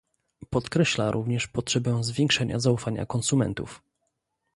Podkreśla 0.49 1.11
również 1.11 1.47
potrzebę 1.47 2.03
zwiększenia 2.03 2.59
zaufania 2.59 3.05
konsumentów 3.05 3.81